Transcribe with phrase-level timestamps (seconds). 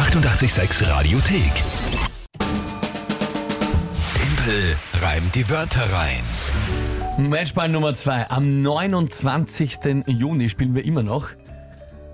[0.00, 1.52] 886 Radiothek.
[4.14, 6.22] Tempel reimt die Wörter rein.
[7.18, 8.30] Matchball Nummer 2.
[8.30, 9.76] Am 29.
[10.06, 11.28] Juni spielen wir immer noch.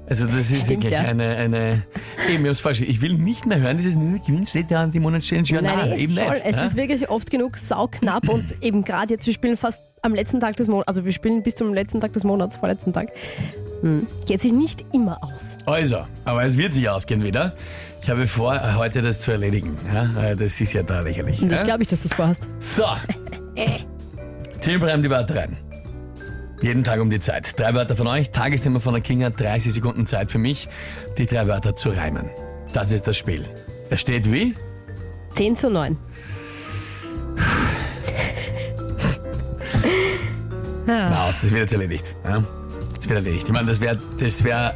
[0.09, 1.03] Also das ist Stimmt, wirklich ja.
[1.03, 1.87] eine, eine,
[2.29, 2.81] eben, ich hab's falsch.
[2.81, 5.49] Ich will nicht mehr hören, dieses Gewinn steht ja an die Monatschallenge.
[5.49, 6.29] Ja, nein, eben voll.
[6.31, 6.43] nicht.
[6.45, 6.65] Es ja?
[6.65, 10.57] ist wirklich oft genug sauknapp und eben gerade jetzt, wir spielen fast am letzten Tag
[10.57, 13.13] des Monats, also wir spielen bis zum letzten Tag des Monats, vorletzten Tag.
[13.87, 14.05] Hm.
[14.27, 15.57] Geht sich nicht immer aus.
[15.65, 17.55] Also, aber es wird sich ausgehen wieder.
[18.03, 19.77] Ich habe vor, heute das zu erledigen.
[19.93, 20.31] Ja?
[20.31, 21.41] äh, Das ist ja da lächerlich.
[21.41, 21.67] Und das ja?
[21.67, 22.41] glaube ich, dass du es vorhast.
[22.59, 22.83] So.
[24.61, 25.57] Tempel reimt die Wörter rein.
[26.63, 27.59] Jeden Tag um die Zeit.
[27.61, 30.69] Drei Wörter von euch, Tagesthema von der Kinga, 30 Sekunden Zeit für mich,
[31.17, 32.29] die drei Wörter zu reimen.
[32.73, 33.45] Das ist das Spiel.
[33.89, 34.57] Es steht wie?
[35.37, 35.97] 10 zu 9.
[40.87, 42.05] Na, das wird jetzt erledigt.
[42.25, 42.43] Ja?
[43.09, 43.47] Wird erledigt.
[43.47, 44.75] Ich meine, das wäre, das wäre,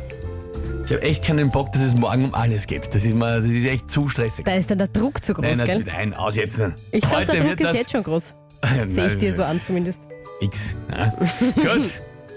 [0.86, 2.94] ich habe echt keinen Bock, dass es morgen um alles geht.
[2.94, 4.44] Das ist mal, das ist echt zu stressig.
[4.44, 5.66] Da ist dann der Druck zu groß, Nein, gell?
[5.66, 6.62] natürlich- nein, aus jetzt.
[6.92, 8.34] Ich glaube, Heute der Druck wird ist das jetzt schon groß.
[8.86, 10.02] Sehe ich dir so an zumindest.
[10.40, 10.74] X.
[10.90, 11.10] Ja?
[11.56, 11.90] Gut.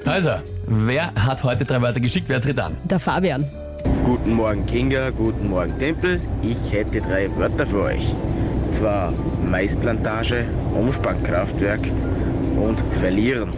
[0.05, 0.31] Also,
[0.67, 2.27] wer hat heute drei Wörter geschickt?
[2.27, 2.75] Wer tritt an?
[2.85, 3.47] Der Fabian.
[4.03, 6.19] Guten Morgen Kinga, guten Morgen Tempel.
[6.41, 8.13] Ich hätte drei Wörter für euch.
[8.71, 9.13] Zwar
[9.45, 11.81] Maisplantage, Umspannkraftwerk
[12.61, 13.51] und Verlieren.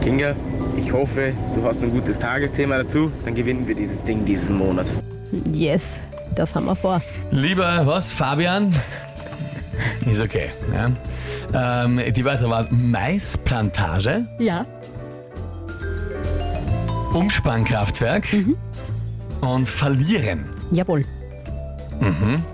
[0.00, 0.34] Kinga,
[0.76, 4.92] ich hoffe, du hast ein gutes Tagesthema dazu, dann gewinnen wir dieses Ding diesen Monat.
[5.52, 6.00] Yes,
[6.34, 7.02] das haben wir vor.
[7.30, 8.10] Lieber, was?
[8.10, 8.74] Fabian?
[10.06, 10.50] Ist okay.
[10.72, 11.84] Ja.
[11.84, 14.64] Ähm, die Wörter waren Maisplantage, Ja.
[17.12, 18.26] Umspannkraftwerk
[19.40, 20.44] und Verlieren.
[20.72, 21.04] Jawohl.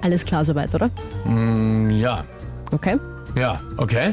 [0.01, 0.91] Alles klar soweit, oder?
[1.25, 2.25] Mm, Ja,
[2.73, 2.97] Okay.
[3.35, 4.13] ja, okay.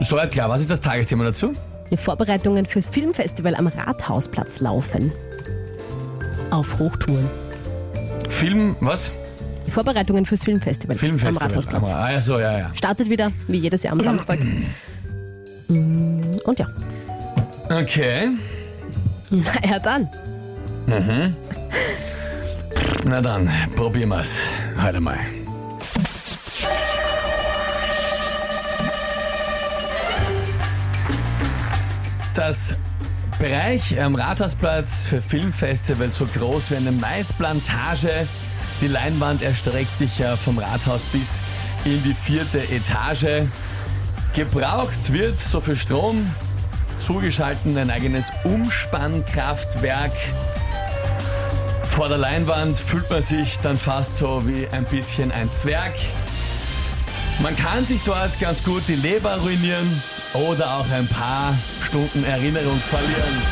[0.00, 0.48] Soweit klar.
[0.48, 1.52] Was ist das Tagesthema dazu?
[1.90, 5.12] Die Vorbereitungen fürs Filmfestival am Rathausplatz laufen.
[6.50, 7.28] Auf Hochtouren.
[8.28, 9.12] Film, was?
[9.66, 11.42] Die Vorbereitungen fürs Filmfestival, Filmfestival.
[11.42, 11.90] am Rathausplatz.
[11.90, 12.70] Ah, ja, so, ja, ja.
[12.74, 14.38] Startet wieder, wie jedes Jahr am Samstag.
[15.68, 16.66] Mm, Und ja,
[17.70, 18.28] Okay.
[19.30, 20.08] na ja dann.
[23.04, 24.34] Na dann, probieren wir's.
[24.80, 25.18] Heute mal.
[32.34, 32.74] Das
[33.38, 38.26] Bereich am Rathausplatz für Filmfestival so groß wie eine Maisplantage.
[38.80, 41.40] Die Leinwand erstreckt sich ja vom Rathaus bis
[41.84, 43.46] in die vierte Etage.
[44.34, 46.28] Gebraucht wird so viel Strom,
[46.98, 50.16] zugeschalten ein eigenes Umspannkraftwerk.
[51.84, 55.94] Vor der Leinwand fühlt man sich dann fast so wie ein bisschen ein Zwerg.
[57.40, 60.02] Man kann sich dort ganz gut die Leber ruinieren
[60.34, 63.42] oder auch ein paar Stunden Erinnerung verlieren.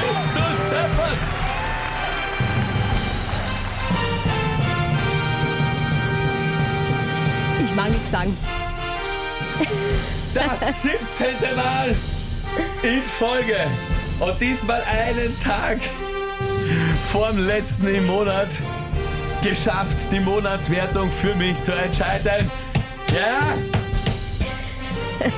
[0.00, 1.22] Bist du deppert?
[7.64, 8.36] Ich mag nichts sagen.
[10.34, 11.56] Das 17.
[11.56, 11.94] Mal
[12.82, 13.56] in Folge.
[14.18, 15.78] Und diesmal einen Tag
[17.12, 18.48] vor dem letzten im Monat
[19.44, 22.50] geschafft, die Monatswertung für mich zu entscheiden.
[23.14, 23.54] Ja?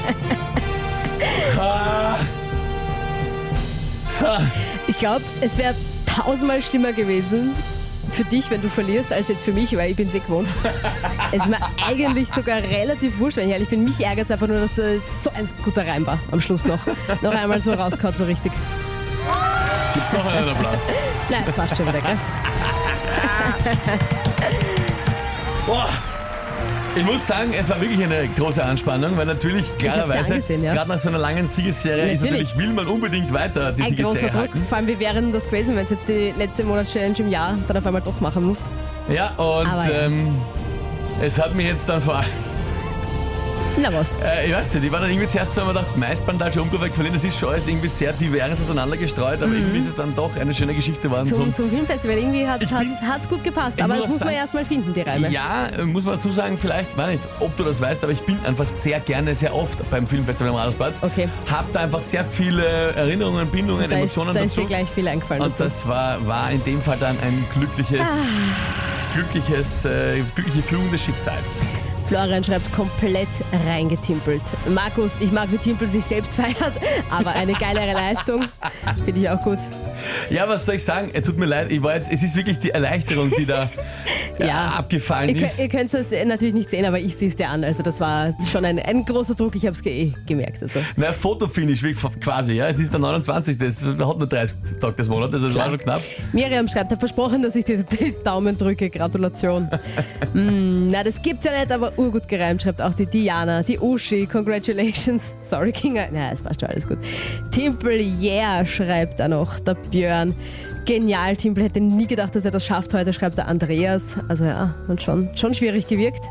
[1.59, 2.17] Ah.
[4.09, 4.27] So,
[4.89, 5.75] Ich glaube, es wäre
[6.05, 7.55] tausendmal schlimmer gewesen
[8.13, 10.49] für dich, wenn du verlierst, als jetzt für mich, weil ich bin sehr gewohnt.
[11.33, 13.85] es ist mir eigentlich sogar relativ wurscht, wenn ich ehrlich bin.
[13.85, 16.81] Mich ärgert es einfach nur, dass so ein guter Reim war am Schluss noch.
[17.23, 18.53] noch einmal so rausgehauen, so richtig.
[19.95, 20.89] gibt's noch einen Applaus.
[21.31, 22.17] Nein, es passt schon wieder, gell?
[25.67, 25.89] Boah.
[26.95, 30.73] Ich muss sagen, es war wirklich eine große Anspannung, weil natürlich klarerweise, ja.
[30.73, 32.55] gerade nach so einer langen Siegesserie, ist Natürlich.
[32.55, 34.41] natürlich, will man unbedingt weiter die Ein großer Siegesserie Druck.
[34.41, 34.65] halten.
[34.67, 37.59] Vor allem, wie wäre denn das gewesen, wenn es jetzt die letzte Monatschallenge im Jahr
[37.69, 38.63] dann auf einmal doch machen musst?
[39.09, 39.91] Ja, und ja.
[39.91, 40.37] Ähm,
[41.23, 42.25] es hat mir jetzt dann vor allem,
[43.79, 44.15] Na was?
[44.25, 46.89] äh, ich weiß nicht, ich war dann irgendwie zuerst so, haben wir gedacht, Maisplantage, Umkurve
[46.91, 50.15] verlieren, das ist schon alles irgendwie sehr divers auseinander gestreut, aber irgendwie ist es dann
[50.17, 51.27] doch eine schöne Geschichte geworden.
[51.29, 51.33] Mhm.
[51.35, 54.65] Zum, zum Filmfestival irgendwie hat es gut gepasst, aber das muss man sagen- erst mal
[54.65, 55.29] finden, die Reime.
[55.31, 58.39] Ja, muss man dazu sagen, vielleicht, weiß nicht, ob du das weißt, aber ich bin
[58.47, 61.03] einfach sehr gerne, sehr oft beim Filmfestival am Rathausplatz.
[61.03, 61.29] Okay.
[61.51, 62.65] Hab da einfach sehr viele
[62.95, 64.63] Erinnerungen, Bindungen, Da ist, Emotionen da ist dazu.
[64.63, 65.65] dir gleich viel eingefallen Und dazu.
[65.65, 69.15] das war, war in dem Fall dann ein glückliches, Ah.
[69.15, 71.61] glückliches, äh, glückliche Fügung des Schicksals.
[72.09, 73.29] Florian schreibt komplett
[73.67, 74.43] reingetimpelt.
[74.69, 76.73] Markus, ich mag, wie Timpel sich selbst feiert,
[77.11, 78.45] aber eine geilere Leistung.
[79.05, 79.59] Finde ich auch gut.
[80.31, 81.11] Ja, was soll ich sagen?
[81.23, 83.71] Tut mir leid, ich war jetzt, es ist wirklich die Erleichterung, die da
[84.39, 85.59] ja, abgefallen Ihr, ist.
[85.59, 87.65] ihr könnt es natürlich nicht sehen, aber ich sehe es dir an.
[87.65, 89.57] Also das war schon ein, ein großer Druck.
[89.57, 90.63] Ich habe es ge gemerkt.
[90.63, 90.81] Also.
[90.97, 91.83] Na, Fotofinish
[92.21, 92.69] quasi, ja.
[92.69, 93.59] Es ist der 29.
[93.59, 96.01] Das hat nur 30 Tage des Monats, also das war schon knapp.
[96.33, 98.91] Miriam schreibt, hat versprochen, dass ich dir die Daumen drücke.
[98.91, 99.69] Gratulation.
[100.35, 104.27] mm, na, das gibt's ja nicht, aber urgut gereimt, schreibt auch die Diana, die Uschi,
[104.27, 105.37] congratulations.
[105.43, 106.09] Sorry, Kinga.
[106.13, 106.99] Na, es passt schon alles gut.
[107.51, 110.35] Timpel, yeah, schreibt da noch der Björn.
[110.85, 114.17] Genial, Timpel hätte nie gedacht, dass er das schafft heute, schreibt der Andreas.
[114.29, 116.23] Also ja, und schon, schon schwierig gewirkt.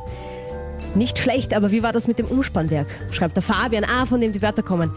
[0.95, 2.87] Nicht schlecht, aber wie war das mit dem Umspannwerk?
[3.11, 3.83] Schreibt der Fabian.
[3.83, 4.91] Ah, von dem die Wörter kommen.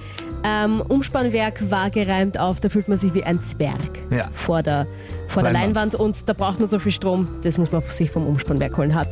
[0.44, 4.28] Ähm, Umspannwerk war gereimt auf, da fühlt man sich wie ein Zwerg Ja.
[4.32, 4.86] vor der,
[5.26, 5.94] vor der Leinwand.
[5.94, 8.94] Leinwand und da braucht man so viel Strom, das muss man sich vom Umspannwerk holen.
[8.94, 9.08] Hat,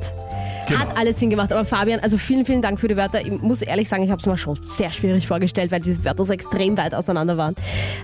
[0.67, 0.81] Genau.
[0.81, 1.53] hat alles Sinn gemacht.
[1.53, 3.21] Aber Fabian, also vielen, vielen Dank für die Wörter.
[3.21, 6.25] Ich muss ehrlich sagen, ich habe es mir schon sehr schwierig vorgestellt, weil diese Wörter
[6.25, 7.55] so extrem weit auseinander waren.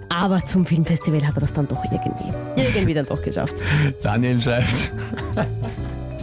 [0.09, 3.56] Aber zum Filmfestival hat er das dann doch irgendwie, irgendwie dann doch geschafft.
[4.03, 4.93] Daniel schreibt,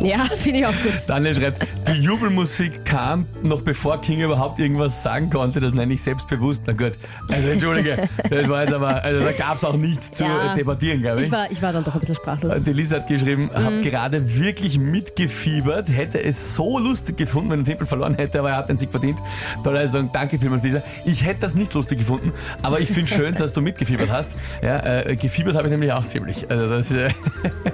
[0.02, 1.02] Ja, finde ich auch gut.
[1.08, 6.02] Daniel schreibt, die Jubelmusik kam noch bevor King überhaupt irgendwas sagen konnte, das nenne ich
[6.02, 6.64] selbstbewusst.
[6.68, 6.94] Na gut,
[7.30, 10.54] also entschuldige, das war jetzt aber, also da gab es auch nichts zu Ja.
[10.56, 11.28] debattieren, glaube ich.
[11.28, 12.54] Ich war, ich war dann doch ein bisschen sprachlos.
[12.66, 13.66] Die Lisa hat geschrieben, Mhm.
[13.66, 18.52] hab gerade wirklich mitgefiebert, hätte es so lustig gefunden, wenn der Tempel verloren hätte, aber
[18.52, 19.20] er hat den Sieg verdient.
[19.64, 20.82] Toll, also sagen, danke vielmals, Lisa.
[21.06, 22.32] Ich hätte das nicht lustig gefunden,
[22.62, 24.32] aber ich finde schön, dass du mitgefiebert hast.
[24.62, 26.50] Ja, äh, gefiebert habe ich nämlich auch ziemlich.
[26.50, 27.10] Also das, äh,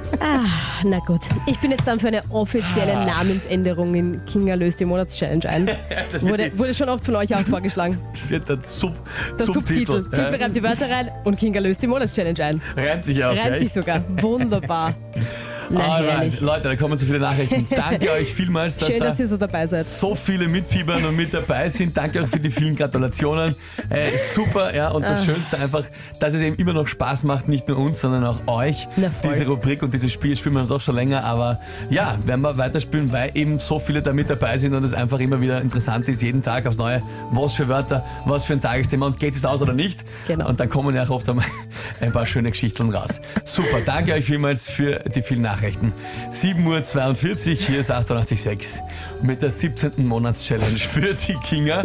[0.83, 5.50] Na gut, ich bin jetzt dann für eine offizielle Namensänderung in Kinga löst die Monatschallenge
[5.50, 5.66] ein.
[6.12, 7.98] das wird, Wurde, die, wurde schon oft von euch auch vorgeschlagen.
[8.14, 8.94] das wird der, Sub,
[9.38, 10.04] Der Subtitel.
[10.04, 10.10] Subtitel.
[10.10, 12.62] Titel reimt die Wörter rein und Kinga löst die Monatschallenge ein.
[12.76, 13.36] Reimt sich auch.
[13.36, 13.60] Reimt gell?
[13.60, 14.04] sich sogar.
[14.22, 14.96] Wunderbar.
[15.70, 16.40] Na Alright.
[16.42, 17.68] Leute, da kommen so viele Nachrichten.
[17.76, 19.84] Danke euch vielmals, dass Schön, da dass ihr so dabei seid.
[19.84, 21.96] so viele mitfiebern und mit dabei sind.
[21.96, 23.56] Danke auch für die vielen Gratulationen.
[23.90, 24.90] Äh, super, ja.
[24.90, 25.26] Und das Ah.
[25.26, 25.86] Schönste einfach,
[26.20, 28.88] dass es eben immer noch Spaß macht, nicht nur uns, sondern auch euch.
[28.96, 29.10] Na.
[29.24, 31.24] Diese Rubrik und dieses Spiel spielen wir doch schon länger.
[31.24, 31.60] Aber
[31.90, 35.20] ja, werden wir weiterspielen, weil eben so viele da mit dabei sind und es einfach
[35.20, 37.02] immer wieder interessant ist, jeden Tag aufs Neue,
[37.32, 40.04] was für Wörter, was für ein Tagesthema und geht es aus oder nicht.
[40.28, 40.48] Genau.
[40.50, 41.46] Und dann kommen ja auch oft einmal
[42.02, 43.22] ein paar schöne Geschichten raus.
[43.44, 45.55] Super, danke euch vielmals für die vielen Nachrichten.
[45.62, 48.80] 7.42 Uhr, hier ist 88.6
[49.22, 50.06] mit der 17.
[50.06, 51.84] Monatschallenge für die Kinga.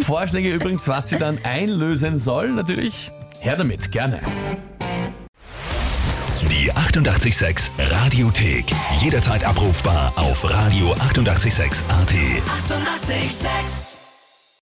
[0.00, 3.10] Vorschläge übrigens, was sie dann einlösen soll, natürlich
[3.40, 4.20] her damit, gerne.
[6.50, 8.66] Die 88,6 Radiothek.
[9.00, 12.14] Jederzeit abrufbar auf radio886.at.
[12.16, 13.18] 88,6.
[13.18, 13.97] Eighty-eight, sex.